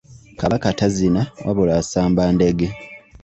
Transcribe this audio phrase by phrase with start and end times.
[0.39, 2.67] Kabaka tazina wabula asamba ndege.